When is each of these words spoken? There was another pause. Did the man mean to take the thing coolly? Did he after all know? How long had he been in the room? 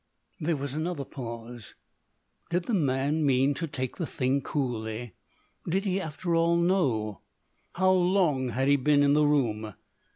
There 0.39 0.55
was 0.57 0.73
another 0.73 1.05
pause. 1.05 1.75
Did 2.49 2.63
the 2.63 2.73
man 2.73 3.23
mean 3.23 3.53
to 3.53 3.67
take 3.67 3.97
the 3.97 4.07
thing 4.07 4.41
coolly? 4.41 5.13
Did 5.69 5.83
he 5.83 6.01
after 6.01 6.33
all 6.33 6.55
know? 6.57 7.21
How 7.75 7.91
long 7.91 8.49
had 8.49 8.67
he 8.67 8.77
been 8.77 9.03
in 9.03 9.13
the 9.13 9.27
room? 9.27 9.75